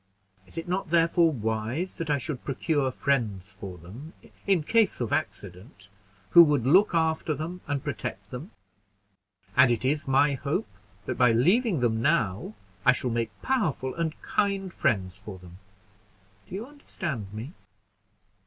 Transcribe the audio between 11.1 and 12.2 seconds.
by leaving them